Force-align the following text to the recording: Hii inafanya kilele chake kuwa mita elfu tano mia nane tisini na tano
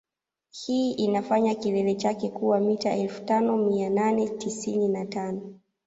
Hii 0.51 0.91
inafanya 0.91 1.55
kilele 1.55 1.95
chake 1.95 2.29
kuwa 2.29 2.59
mita 2.59 2.93
elfu 2.95 3.25
tano 3.25 3.57
mia 3.57 3.89
nane 3.89 4.27
tisini 4.27 4.87
na 4.87 5.05
tano 5.05 5.59